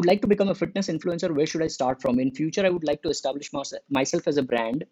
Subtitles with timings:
[0.00, 1.30] would like to become a fitness influencer.
[1.34, 2.18] Where should I start from?
[2.18, 4.86] In future, I would like to establish myself as a brand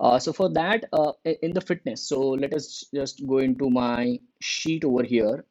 [0.00, 4.16] uh, so for that, uh, in the fitness, so let us just go into my
[4.40, 5.44] sheet over here.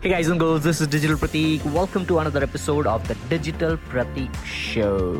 [0.00, 1.62] Hey guys and girls, this is Digital Pratik.
[1.70, 5.16] Welcome to another episode of the Digital Pratik Show.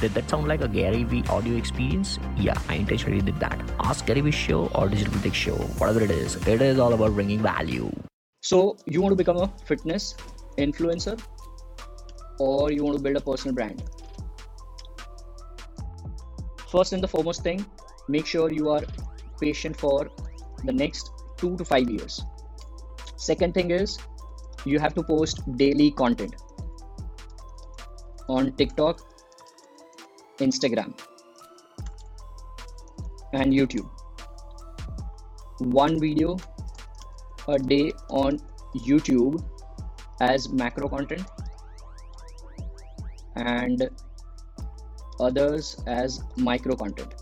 [0.00, 2.18] Did that sound like a Gary Vee audio experience?
[2.36, 3.56] Yeah, I intentionally did that.
[3.78, 6.34] Ask Gary Vee Show or Digital Pratik Show, whatever it is.
[6.48, 7.88] It is all about bringing value.
[8.42, 10.16] So you want to become a fitness
[10.58, 11.20] influencer
[12.38, 13.82] or you want to build a personal brand?
[16.76, 17.64] first and the foremost thing
[18.14, 18.82] make sure you are
[19.40, 20.08] patient for
[20.64, 22.22] the next two to five years.
[23.16, 23.98] Second thing is
[24.64, 26.34] you have to post daily content
[28.28, 29.00] on tiktok
[30.46, 30.92] instagram
[33.32, 33.88] and youtube.
[35.60, 36.36] One video
[37.48, 38.40] a day on
[38.88, 39.42] youtube
[40.20, 41.35] as macro content
[43.36, 43.88] and
[45.20, 47.14] others as micro content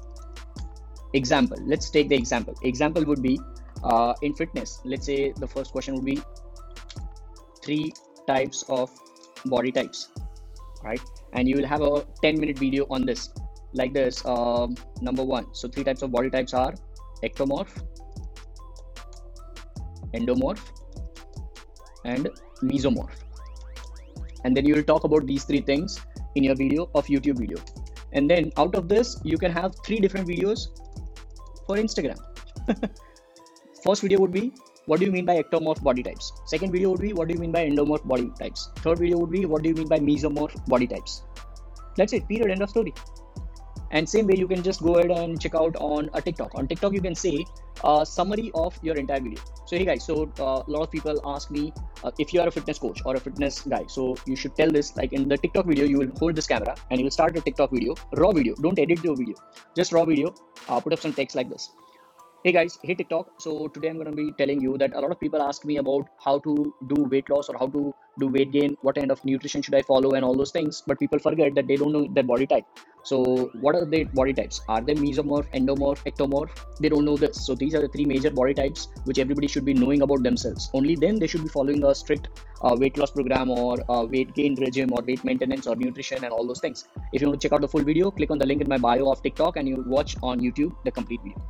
[1.14, 2.54] example let's take the example.
[2.62, 3.38] Example would be
[3.84, 6.20] uh, in fitness let's say the first question would be
[7.62, 7.92] three
[8.26, 8.90] types of
[9.46, 10.08] body types
[10.82, 11.00] right?
[11.32, 13.30] And you will have a 10 minute video on this
[13.72, 15.52] like this um, number one.
[15.52, 16.74] So three types of body types are
[17.22, 17.82] ectomorph
[20.14, 20.64] endomorph
[22.04, 22.28] and
[22.62, 23.23] mesomorph
[24.44, 26.00] and then you will talk about these three things
[26.34, 27.58] in your video of youtube video.
[28.12, 30.68] And then out of this you can have three different videos
[31.66, 32.18] for instagram.
[33.84, 34.52] First video would be
[34.86, 36.32] what do you mean by ectomorph body types?
[36.46, 38.68] Second video would be what do you mean by endomorph body types?
[38.76, 41.22] Third video would be what do you mean by mesomorph body types?
[41.96, 42.28] That's it.
[42.28, 42.50] Period.
[42.50, 42.92] End of story
[43.94, 46.54] and same way you can just go ahead and check out on a tiktok.
[46.56, 47.44] On tiktok you can say
[47.84, 49.40] a summary of your entire video.
[49.66, 52.48] So hey guys so uh, a lot of people ask me uh, if you are
[52.48, 55.38] a fitness coach or a fitness guy so you should tell this like in the
[55.38, 58.32] tiktok video you will hold this camera and you will start a tiktok video raw
[58.32, 58.54] video.
[58.56, 59.36] Don't edit your video
[59.76, 60.34] just raw video.
[60.68, 61.70] Uh, put up some text like this.
[62.44, 63.40] Hey guys, hey TikTok.
[63.40, 65.78] So today I'm going to be telling you that a lot of people ask me
[65.78, 69.25] about how to do weight loss or how to do weight gain, what kind of
[69.25, 70.83] nutrition should I follow, and all those things.
[70.86, 72.64] But people forget that they don't know their body type.
[73.02, 74.61] So what are the body types?
[74.69, 76.51] Are they mesomorph, endomorph, ectomorph?
[76.80, 77.45] They don't know this.
[77.47, 80.70] So these are the three major body types which everybody should be knowing about themselves.
[80.73, 82.29] Only then they should be following a strict
[82.63, 86.33] uh, weight loss program or uh, weight gain regime or weight maintenance or nutrition and
[86.33, 86.89] all those things.
[87.13, 88.79] If you want to check out the full video, click on the link in my
[88.79, 91.45] bio of TikTok and you watch on YouTube the complete video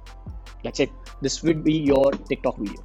[0.65, 2.83] that's it this would be your tiktok video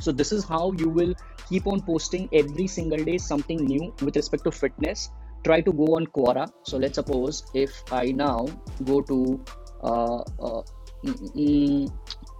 [0.00, 1.14] so this is how you will
[1.48, 5.10] keep on posting every single day something new with respect to fitness.
[5.44, 6.50] Try to go on quora.
[6.64, 8.46] So let's suppose if i now
[8.84, 9.44] go to
[9.82, 10.62] uh, uh,
[11.04, 11.90] mm,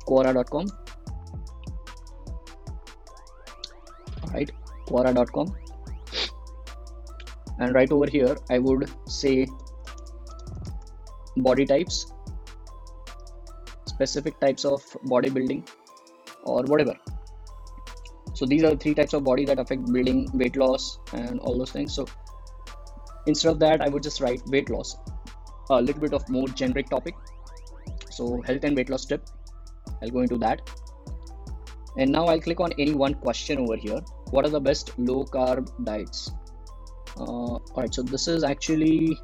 [0.07, 0.67] quora.com
[4.23, 4.51] all right
[4.89, 5.55] quora.com
[7.59, 9.47] and right over here i would say
[11.49, 12.13] body types
[13.87, 15.63] specific types of bodybuilding
[16.45, 16.97] or whatever
[18.37, 21.57] so these are the three types of body that affect building weight loss and all
[21.57, 21.95] those things.
[21.95, 22.07] So
[23.27, 24.97] instead of that i would just write weight loss
[25.71, 27.15] a little bit of more generic topic.
[28.11, 29.25] So health and weight loss tip
[30.03, 30.61] i'll go into that.
[31.97, 34.01] And now i'll click on any one question over here.
[34.31, 36.31] What are the best low carb diets?
[37.19, 39.19] Uh, all right so this is actually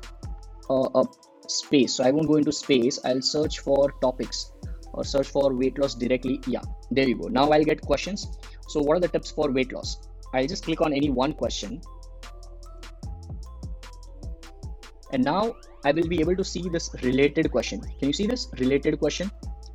[0.71, 1.05] uh, a
[1.49, 1.95] space.
[1.97, 2.99] So i won't go into space.
[3.05, 4.53] I'll search for topics
[4.95, 6.41] or search for weight loss directly.
[6.47, 7.29] Yeah there you go.
[7.29, 8.27] Now i'll get questions
[8.73, 10.09] so what are the tips for weight loss?
[10.35, 11.81] I'll just click on any one question.
[15.13, 17.81] And now i will be able to see this related question.
[17.99, 19.31] Can you see this related question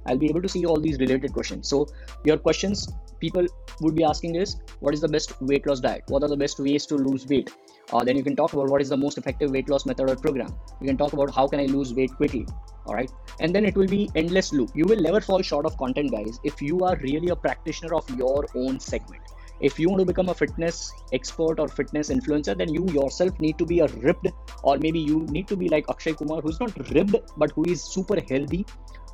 [0.08, 1.68] i'll be able to see all these related questions.
[1.68, 1.88] So
[2.24, 2.88] your questions
[3.20, 3.46] people
[3.82, 6.04] would be asking is what is the best weight loss diet?
[6.08, 7.52] What are the best ways to lose weight?
[7.92, 10.16] Uh, then you can talk about what is the most effective weight loss method or
[10.16, 10.54] program.
[10.82, 12.46] You can talk about how can i lose weight quickly
[12.88, 13.12] all right?
[13.40, 14.72] And then it will be endless loop.
[14.74, 18.10] You will never fall short of content guys if you are really a practitioner of
[18.18, 19.22] your own segment.
[19.60, 23.58] If you want to become a fitness expert or fitness influencer then you yourself need
[23.58, 24.28] to be a ripped
[24.64, 27.84] or maybe you need to be like akshay kumar who's not ripped but who is
[27.84, 28.66] super healthy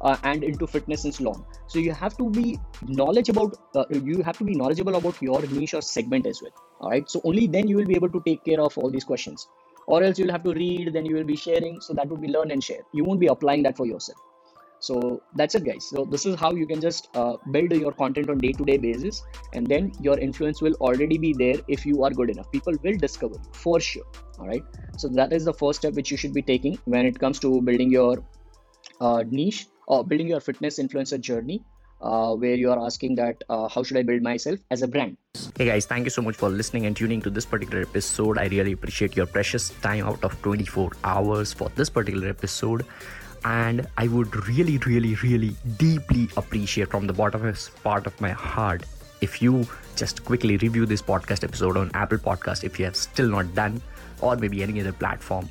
[0.03, 4.21] uh, and into fitness and so on so you have to be knowledgeable uh, you
[4.21, 6.51] have to be knowledgeable about your niche or segment as well.
[6.79, 7.09] All right?
[7.09, 9.47] So only then you will be able to take care of all these questions.
[9.87, 11.81] Or else you'll have to read then you will be sharing.
[11.81, 12.83] So that would be learn and share.
[12.93, 14.17] You won't be applying that for yourself.
[14.79, 15.85] So that's it guys.
[15.89, 18.77] So this is how you can just uh, build your content on day to day
[18.77, 19.23] basis.
[19.53, 22.51] And then your influence will already be there if you are good enough.
[22.51, 24.05] People will discover you for sure.
[24.39, 24.63] All right?
[24.97, 27.61] So that is the first step which you should be taking when it comes to
[27.61, 28.23] building your
[29.01, 31.63] uh, niche or building your fitness influencer journey
[32.03, 35.17] uh, where you are asking that uh, how should I build myself as a brand.
[35.57, 38.37] Hey guys, thank you so much for listening and tuning to this particular episode.
[38.37, 42.85] I really appreciate your precious time out of 24 hours for this particular episode.
[43.45, 48.83] And I would really, really, really deeply appreciate from the bottomest part of my heart
[49.21, 49.65] if you
[49.95, 53.81] just quickly review this podcast episode on Apple Podcast if you have still not done,
[54.21, 55.49] or maybe any other platform.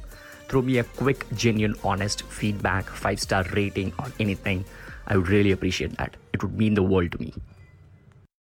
[0.53, 4.67] Throw me a quick, genuine, honest feedback, five star rating, or anything.
[5.07, 6.19] I would really appreciate that.
[6.35, 7.33] It would mean the world to me.